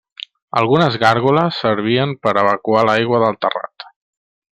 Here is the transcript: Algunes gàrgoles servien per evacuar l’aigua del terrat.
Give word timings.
Algunes 0.59 0.95
gàrgoles 1.03 1.59
servien 1.65 2.15
per 2.25 2.33
evacuar 2.45 2.85
l’aigua 2.89 3.21
del 3.25 3.39
terrat. 3.45 3.87